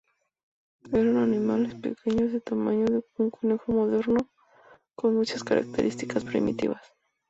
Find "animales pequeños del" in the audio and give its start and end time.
1.17-2.41